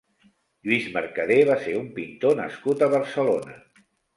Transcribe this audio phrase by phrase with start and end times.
[0.69, 3.63] Lluís Mercadé va ser un pintor nascut a Barcelona.